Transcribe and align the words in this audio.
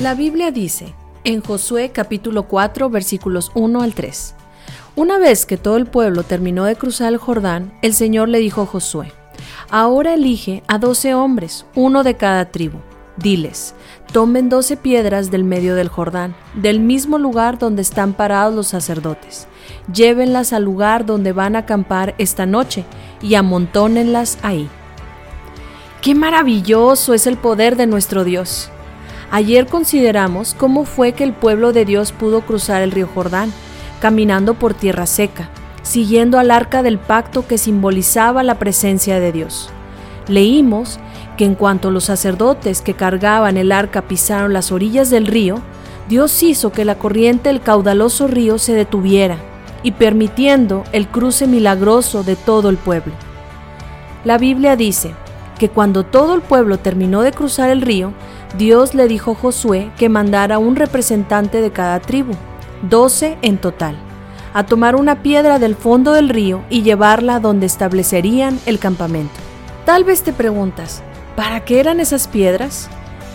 La 0.00 0.14
Biblia 0.14 0.50
dice, 0.50 0.94
en 1.24 1.42
Josué 1.42 1.90
capítulo 1.90 2.44
4 2.44 2.88
versículos 2.88 3.52
1 3.52 3.82
al 3.82 3.92
3, 3.92 4.34
Una 4.96 5.18
vez 5.18 5.44
que 5.44 5.58
todo 5.58 5.76
el 5.76 5.84
pueblo 5.84 6.22
terminó 6.22 6.64
de 6.64 6.74
cruzar 6.74 7.12
el 7.12 7.18
Jordán, 7.18 7.74
el 7.82 7.92
Señor 7.92 8.30
le 8.30 8.38
dijo 8.38 8.62
a 8.62 8.66
Josué, 8.66 9.12
Ahora 9.68 10.14
elige 10.14 10.62
a 10.68 10.78
doce 10.78 11.12
hombres, 11.12 11.66
uno 11.74 12.02
de 12.02 12.16
cada 12.16 12.50
tribu. 12.50 12.78
Diles, 13.18 13.74
tomen 14.10 14.48
doce 14.48 14.78
piedras 14.78 15.30
del 15.30 15.44
medio 15.44 15.74
del 15.74 15.88
Jordán, 15.88 16.34
del 16.54 16.80
mismo 16.80 17.18
lugar 17.18 17.58
donde 17.58 17.82
están 17.82 18.14
parados 18.14 18.54
los 18.54 18.68
sacerdotes. 18.68 19.48
Llévenlas 19.92 20.54
al 20.54 20.62
lugar 20.64 21.04
donde 21.04 21.32
van 21.32 21.56
a 21.56 21.60
acampar 21.60 22.14
esta 22.16 22.46
noche 22.46 22.86
y 23.20 23.34
amontónenlas 23.34 24.38
ahí. 24.40 24.66
¡Qué 26.00 26.14
maravilloso 26.14 27.12
es 27.12 27.26
el 27.26 27.36
poder 27.36 27.76
de 27.76 27.86
nuestro 27.86 28.24
Dios! 28.24 28.70
Ayer 29.32 29.66
consideramos 29.66 30.54
cómo 30.54 30.84
fue 30.84 31.12
que 31.12 31.22
el 31.22 31.32
pueblo 31.32 31.72
de 31.72 31.84
Dios 31.84 32.10
pudo 32.10 32.40
cruzar 32.40 32.82
el 32.82 32.90
río 32.90 33.08
Jordán, 33.14 33.52
caminando 34.00 34.54
por 34.54 34.74
tierra 34.74 35.06
seca, 35.06 35.50
siguiendo 35.82 36.38
al 36.40 36.50
arca 36.50 36.82
del 36.82 36.98
pacto 36.98 37.46
que 37.46 37.56
simbolizaba 37.56 38.42
la 38.42 38.56
presencia 38.56 39.20
de 39.20 39.30
Dios. 39.30 39.70
Leímos 40.26 40.98
que 41.36 41.44
en 41.44 41.54
cuanto 41.54 41.92
los 41.92 42.04
sacerdotes 42.04 42.82
que 42.82 42.94
cargaban 42.94 43.56
el 43.56 43.70
arca 43.70 44.02
pisaron 44.02 44.52
las 44.52 44.72
orillas 44.72 45.10
del 45.10 45.26
río, 45.26 45.60
Dios 46.08 46.42
hizo 46.42 46.72
que 46.72 46.84
la 46.84 46.96
corriente 46.96 47.50
del 47.50 47.60
caudaloso 47.60 48.26
río 48.26 48.58
se 48.58 48.72
detuviera 48.72 49.36
y 49.84 49.92
permitiendo 49.92 50.82
el 50.90 51.06
cruce 51.06 51.46
milagroso 51.46 52.24
de 52.24 52.34
todo 52.34 52.68
el 52.68 52.78
pueblo. 52.78 53.12
La 54.24 54.38
Biblia 54.38 54.74
dice 54.74 55.14
que 55.60 55.68
cuando 55.68 56.06
todo 56.06 56.34
el 56.34 56.40
pueblo 56.40 56.78
terminó 56.78 57.20
de 57.20 57.32
cruzar 57.32 57.68
el 57.68 57.82
río, 57.82 58.14
Dios 58.56 58.94
le 58.94 59.06
dijo 59.08 59.32
a 59.32 59.34
Josué 59.34 59.92
que 59.98 60.08
mandara 60.08 60.58
un 60.58 60.74
representante 60.74 61.60
de 61.60 61.70
cada 61.70 62.00
tribu, 62.00 62.32
doce 62.88 63.36
en 63.42 63.58
total, 63.58 63.94
a 64.54 64.64
tomar 64.64 64.96
una 64.96 65.22
piedra 65.22 65.58
del 65.58 65.74
fondo 65.76 66.12
del 66.12 66.30
río 66.30 66.64
y 66.70 66.80
llevarla 66.80 67.40
donde 67.40 67.66
establecerían 67.66 68.58
el 68.64 68.78
campamento. 68.78 69.34
Tal 69.84 70.02
vez 70.02 70.22
te 70.22 70.32
preguntas, 70.32 71.02
¿para 71.36 71.62
qué 71.62 71.78
eran 71.78 72.00
esas 72.00 72.26
piedras? 72.26 72.88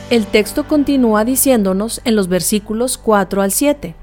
El 0.10 0.26
texto 0.26 0.67
continúa 0.67 1.26
diciéndonos 1.26 2.02
en 2.06 2.16
los 2.16 2.28
versículos 2.28 2.98
4 2.98 3.44
al 3.44 3.52
7. 3.52 3.94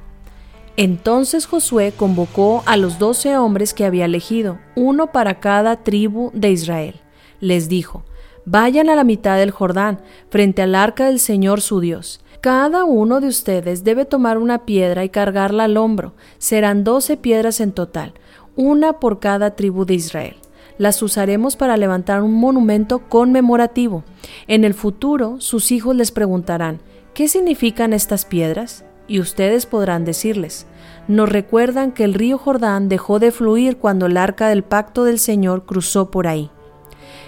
Entonces 0.76 1.46
Josué 1.46 1.92
convocó 1.96 2.62
a 2.66 2.76
los 2.76 3.00
doce 3.00 3.36
hombres 3.36 3.74
que 3.74 3.84
había 3.84 4.04
elegido, 4.04 4.60
uno 4.76 5.08
para 5.10 5.40
cada 5.40 5.82
tribu 5.82 6.30
de 6.34 6.52
Israel. 6.52 7.00
Les 7.40 7.68
dijo, 7.68 8.04
Vayan 8.44 8.90
a 8.90 8.96
la 8.96 9.04
mitad 9.04 9.36
del 9.36 9.52
Jordán, 9.52 10.00
frente 10.28 10.62
al 10.62 10.74
arca 10.74 11.06
del 11.06 11.20
Señor 11.20 11.60
su 11.60 11.78
Dios. 11.78 12.20
Cada 12.40 12.82
uno 12.82 13.20
de 13.20 13.28
ustedes 13.28 13.84
debe 13.84 14.04
tomar 14.04 14.36
una 14.36 14.64
piedra 14.64 15.04
y 15.04 15.10
cargarla 15.10 15.64
al 15.64 15.76
hombro. 15.76 16.12
Serán 16.38 16.82
doce 16.82 17.16
piedras 17.16 17.60
en 17.60 17.70
total, 17.70 18.14
una 18.56 18.94
por 18.94 19.20
cada 19.20 19.54
tribu 19.54 19.84
de 19.84 19.94
Israel. 19.94 20.36
Las 20.76 21.00
usaremos 21.02 21.54
para 21.54 21.76
levantar 21.76 22.22
un 22.22 22.34
monumento 22.34 23.08
conmemorativo. 23.08 24.02
En 24.48 24.64
el 24.64 24.74
futuro, 24.74 25.40
sus 25.40 25.70
hijos 25.70 25.94
les 25.94 26.10
preguntarán, 26.10 26.80
¿qué 27.14 27.28
significan 27.28 27.92
estas 27.92 28.24
piedras? 28.24 28.84
Y 29.06 29.20
ustedes 29.20 29.66
podrán 29.66 30.04
decirles, 30.04 30.66
nos 31.06 31.28
recuerdan 31.28 31.92
que 31.92 32.02
el 32.02 32.14
río 32.14 32.38
Jordán 32.38 32.88
dejó 32.88 33.20
de 33.20 33.30
fluir 33.30 33.76
cuando 33.76 34.06
el 34.06 34.16
arca 34.16 34.48
del 34.48 34.64
pacto 34.64 35.04
del 35.04 35.20
Señor 35.20 35.64
cruzó 35.64 36.10
por 36.10 36.26
ahí. 36.26 36.50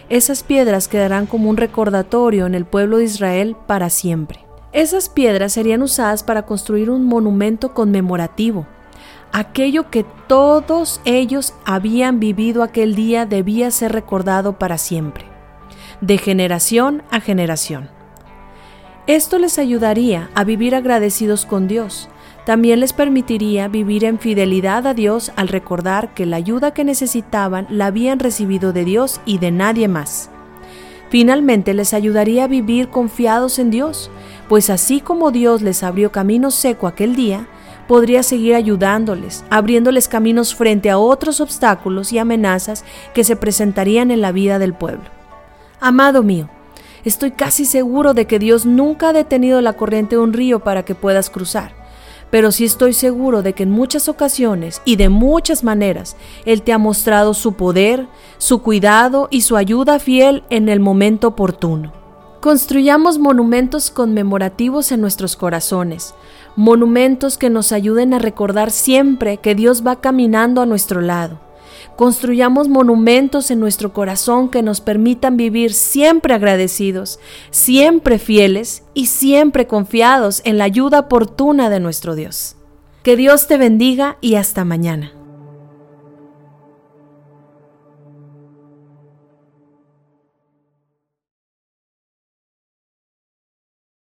Esas 0.08 0.42
piedras 0.42 0.86
quedarán 0.86 1.26
como 1.26 1.48
un 1.48 1.56
recordatorio 1.56 2.46
en 2.46 2.54
el 2.54 2.66
pueblo 2.66 2.98
de 2.98 3.04
Israel 3.04 3.56
para 3.66 3.88
siempre. 3.88 4.44
Esas 4.72 5.08
piedras 5.08 5.52
serían 5.52 5.82
usadas 5.82 6.22
para 6.22 6.42
construir 6.42 6.90
un 6.90 7.04
monumento 7.04 7.72
conmemorativo. 7.72 8.66
Aquello 9.32 9.90
que 9.90 10.04
todos 10.26 11.00
ellos 11.04 11.54
habían 11.64 12.20
vivido 12.20 12.62
aquel 12.62 12.94
día 12.94 13.24
debía 13.24 13.70
ser 13.70 13.92
recordado 13.92 14.58
para 14.58 14.78
siempre, 14.78 15.24
de 16.00 16.18
generación 16.18 17.02
a 17.10 17.20
generación. 17.20 17.88
Esto 19.06 19.38
les 19.38 19.58
ayudaría 19.58 20.30
a 20.34 20.44
vivir 20.44 20.74
agradecidos 20.74 21.44
con 21.44 21.68
Dios, 21.68 22.08
también 22.46 22.80
les 22.80 22.94
permitiría 22.94 23.68
vivir 23.68 24.04
en 24.04 24.18
fidelidad 24.18 24.86
a 24.86 24.94
Dios 24.94 25.30
al 25.36 25.48
recordar 25.48 26.14
que 26.14 26.24
la 26.24 26.36
ayuda 26.36 26.72
que 26.72 26.84
necesitaban 26.84 27.66
la 27.68 27.86
habían 27.86 28.18
recibido 28.18 28.72
de 28.72 28.84
Dios 28.84 29.20
y 29.26 29.38
de 29.38 29.50
nadie 29.50 29.88
más. 29.88 30.30
Finalmente 31.10 31.74
les 31.74 31.92
ayudaría 31.92 32.44
a 32.44 32.48
vivir 32.48 32.88
confiados 32.88 33.58
en 33.58 33.70
Dios, 33.70 34.10
pues 34.48 34.70
así 34.70 35.00
como 35.00 35.30
Dios 35.30 35.60
les 35.60 35.82
abrió 35.82 36.10
camino 36.10 36.50
seco 36.50 36.86
aquel 36.86 37.14
día, 37.14 37.46
podría 37.86 38.22
seguir 38.22 38.54
ayudándoles, 38.54 39.44
abriéndoles 39.50 40.08
caminos 40.08 40.54
frente 40.54 40.90
a 40.90 40.98
otros 40.98 41.40
obstáculos 41.40 42.12
y 42.12 42.18
amenazas 42.18 42.84
que 43.12 43.24
se 43.24 43.36
presentarían 43.36 44.10
en 44.10 44.22
la 44.22 44.32
vida 44.32 44.58
del 44.58 44.72
pueblo. 44.72 45.04
Amado 45.80 46.22
mío, 46.22 46.48
estoy 47.04 47.32
casi 47.32 47.64
seguro 47.64 48.14
de 48.14 48.26
que 48.26 48.38
Dios 48.38 48.66
nunca 48.66 49.10
ha 49.10 49.12
detenido 49.12 49.60
la 49.60 49.74
corriente 49.74 50.16
de 50.16 50.22
un 50.22 50.32
río 50.32 50.60
para 50.60 50.84
que 50.84 50.94
puedas 50.94 51.30
cruzar 51.30 51.84
pero 52.34 52.50
sí 52.50 52.64
estoy 52.64 52.94
seguro 52.94 53.42
de 53.42 53.52
que 53.52 53.62
en 53.62 53.70
muchas 53.70 54.08
ocasiones 54.08 54.82
y 54.84 54.96
de 54.96 55.08
muchas 55.08 55.62
maneras 55.62 56.16
Él 56.44 56.62
te 56.62 56.72
ha 56.72 56.78
mostrado 56.78 57.32
su 57.32 57.52
poder, 57.52 58.08
su 58.38 58.60
cuidado 58.60 59.28
y 59.30 59.42
su 59.42 59.56
ayuda 59.56 60.00
fiel 60.00 60.42
en 60.50 60.68
el 60.68 60.80
momento 60.80 61.28
oportuno. 61.28 61.92
Construyamos 62.40 63.20
monumentos 63.20 63.92
conmemorativos 63.92 64.90
en 64.90 65.00
nuestros 65.00 65.36
corazones, 65.36 66.16
monumentos 66.56 67.38
que 67.38 67.50
nos 67.50 67.70
ayuden 67.70 68.12
a 68.14 68.18
recordar 68.18 68.72
siempre 68.72 69.36
que 69.36 69.54
Dios 69.54 69.86
va 69.86 70.00
caminando 70.00 70.60
a 70.60 70.66
nuestro 70.66 71.02
lado 71.02 71.43
Construyamos 71.96 72.68
monumentos 72.68 73.50
en 73.50 73.60
nuestro 73.60 73.92
corazón 73.92 74.48
que 74.48 74.62
nos 74.62 74.80
permitan 74.80 75.36
vivir 75.36 75.72
siempre 75.72 76.34
agradecidos, 76.34 77.18
siempre 77.50 78.18
fieles 78.18 78.82
y 78.94 79.06
siempre 79.06 79.66
confiados 79.66 80.42
en 80.44 80.58
la 80.58 80.64
ayuda 80.64 81.00
oportuna 81.00 81.70
de 81.70 81.80
nuestro 81.80 82.14
Dios. 82.14 82.56
Que 83.02 83.16
Dios 83.16 83.46
te 83.46 83.58
bendiga 83.58 84.16
y 84.20 84.36
hasta 84.36 84.64
mañana. 84.64 85.12